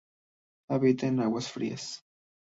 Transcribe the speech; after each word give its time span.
Habita 0.69 1.05
en 1.05 1.19
aguas 1.19 1.51
frías. 1.51 2.03